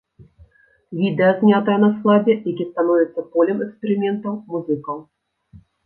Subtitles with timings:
[1.01, 4.97] Відэа знятае на складзе, які становіцца полем эксперыментаў музыкаў.